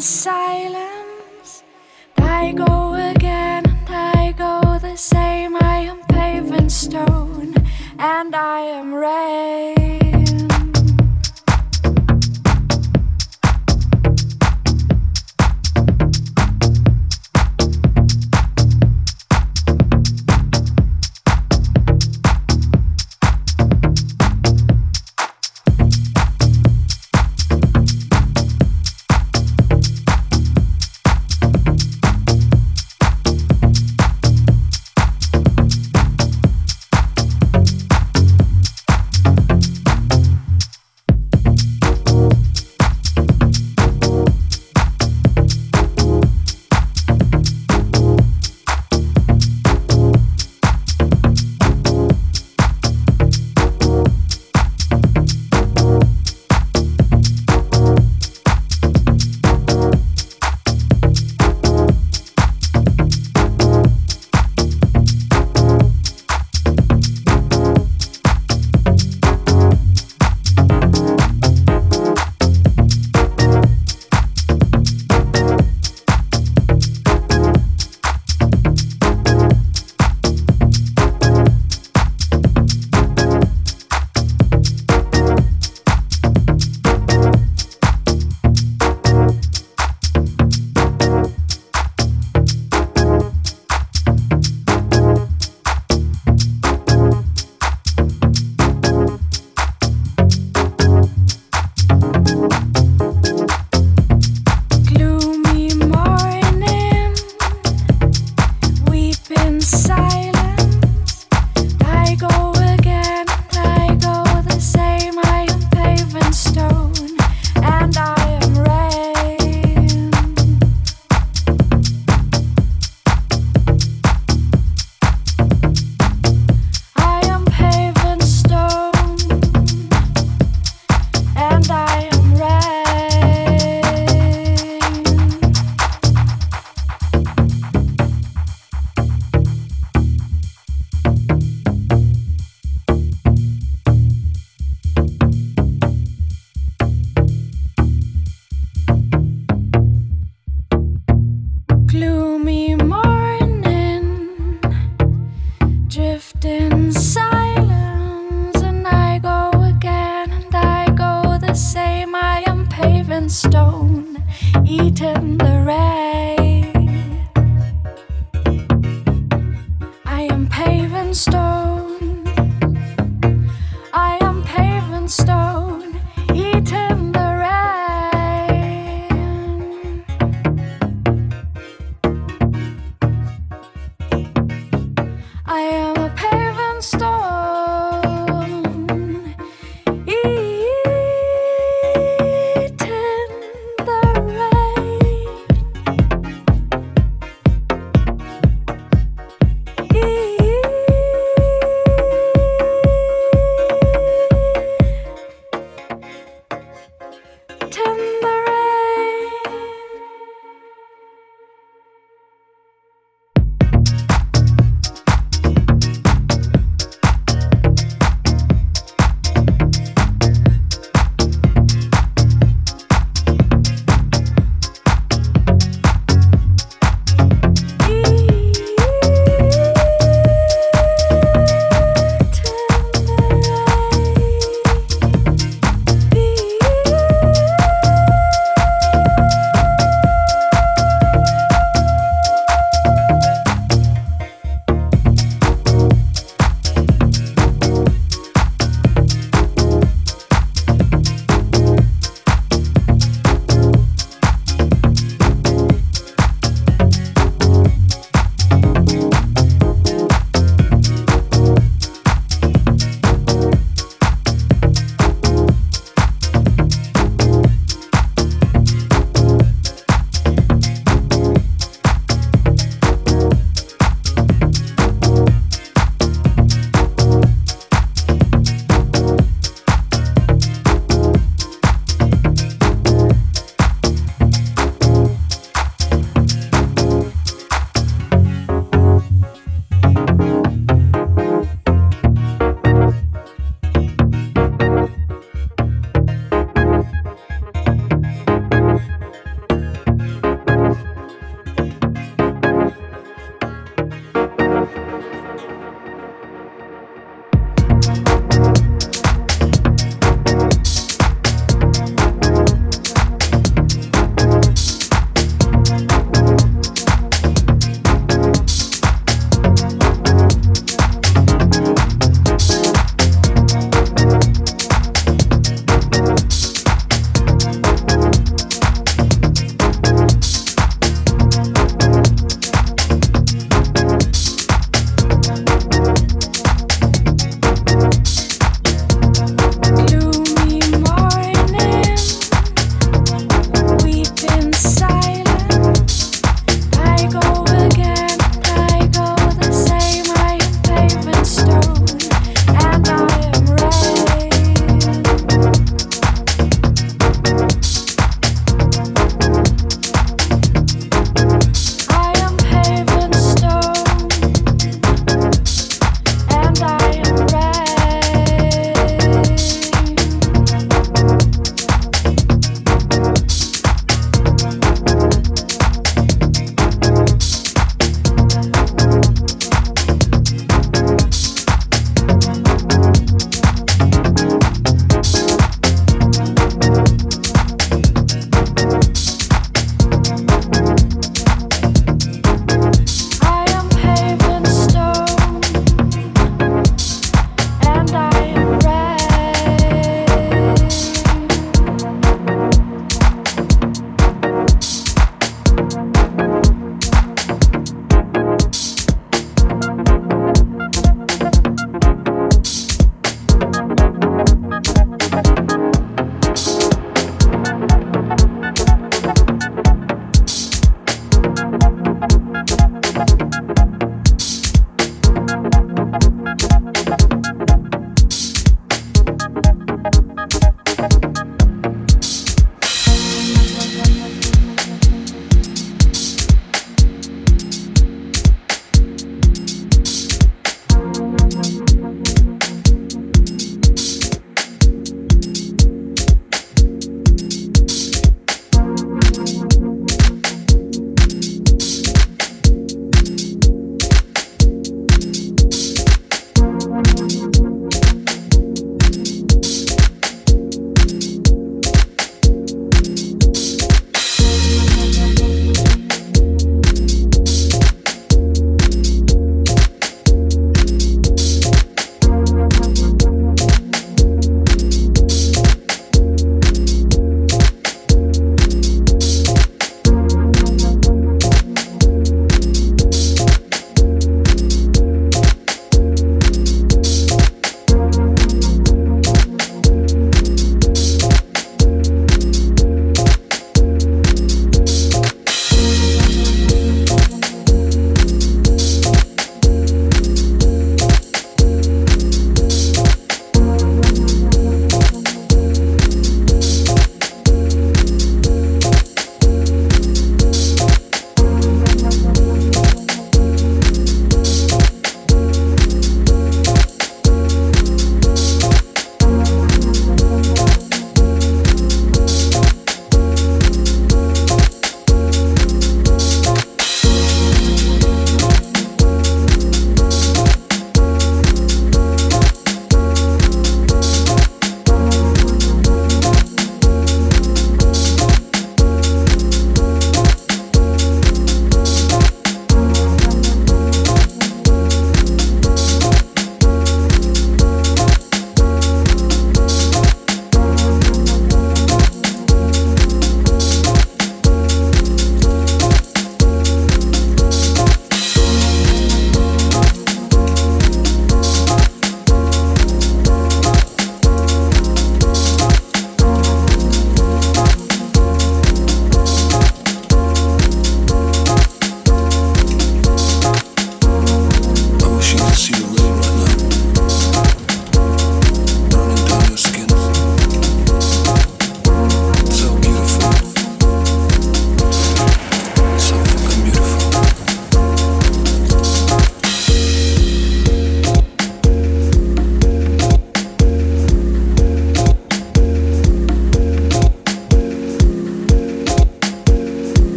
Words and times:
silence. 0.00 1.03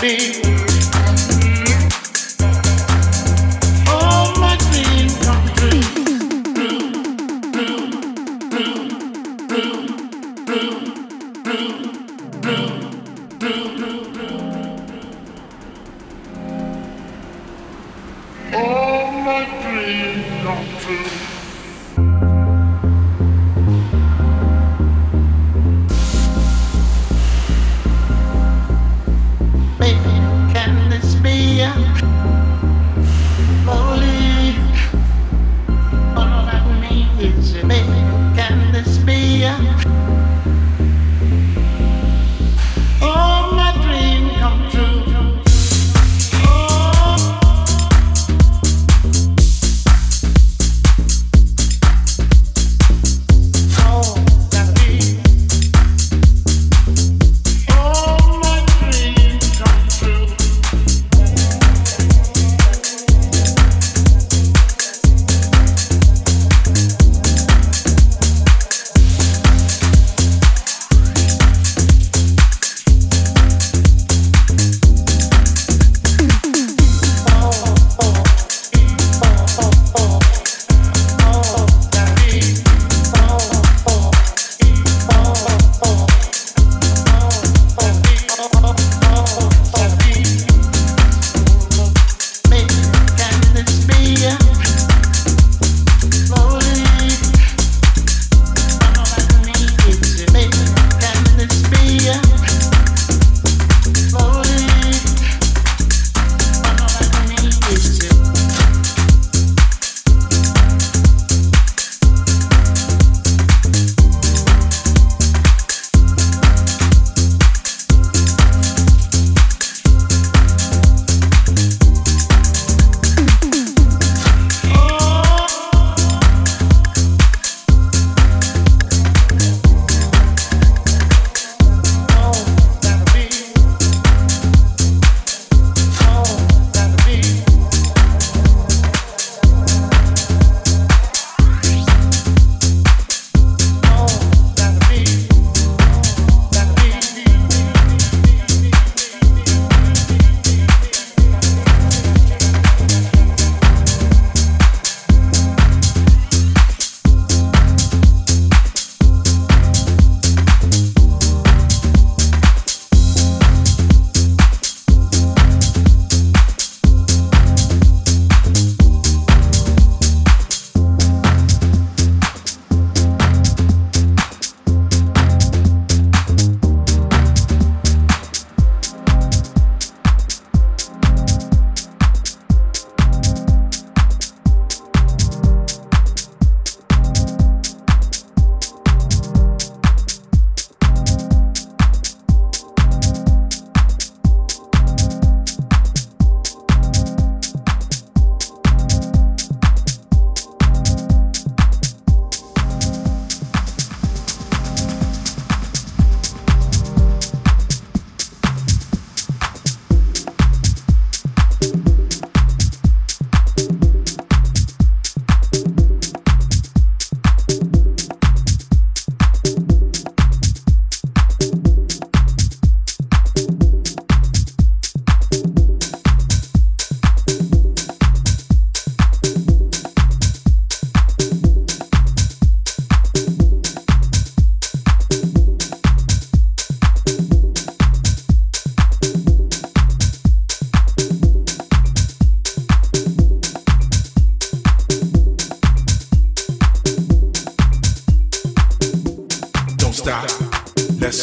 be. 0.00 0.49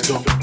don't 0.08 0.37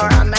away. 0.00 0.10
Depending 0.10 0.34
if 0.34 0.37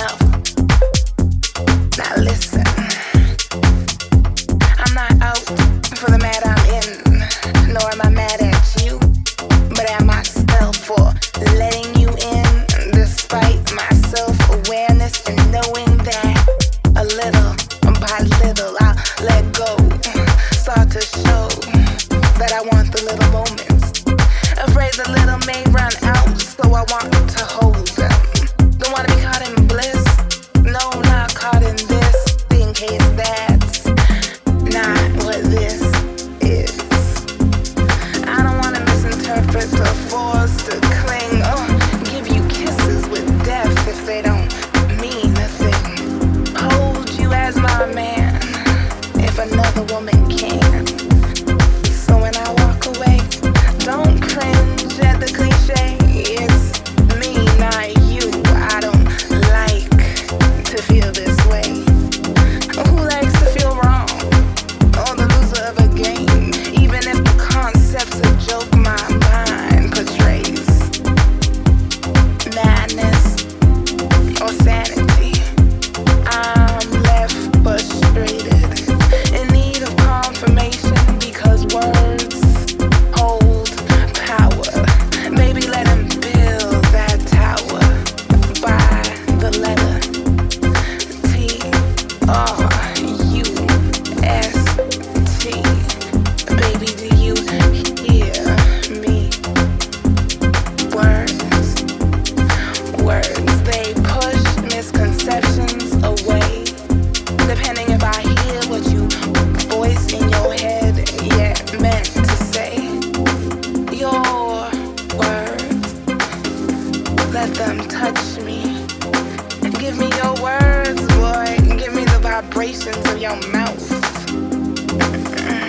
vibrations 122.59 123.09
of 123.09 123.17
your 123.21 123.37
mouth. 123.53 123.89
Mm. 124.27 125.63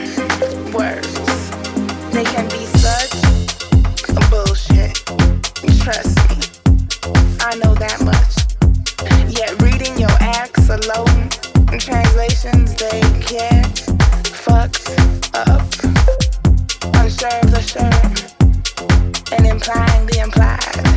Words. 0.74 1.14
They 2.10 2.24
can 2.24 2.48
be 2.48 2.66
such 2.78 3.12
bullshit. 4.28 4.96
Trust 5.84 6.18
me. 6.28 6.36
I 7.42 7.54
know 7.62 7.74
that 7.76 8.00
much. 8.02 8.34
Yet 9.30 9.62
reading 9.62 9.96
your 10.00 10.16
acts 10.18 10.68
alone, 10.68 11.28
translations 11.78 12.74
they 12.74 13.02
can't 13.20 13.78
fuck 14.26 14.74
up. 15.34 15.62
Unsure 16.98 17.38
of 17.38 17.50
the 17.52 17.62
sure. 17.70 18.00
And 19.36 19.46
implying 19.46 20.06
the 20.06 20.18
implied. 20.24 20.89